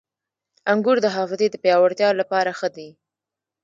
•انګور 0.71 0.97
د 1.01 1.07
حافظې 1.15 1.47
د 1.51 1.55
پیاوړتیا 1.63 2.09
لپاره 2.21 2.51
ښه 2.59 2.69
دي. 2.75 2.89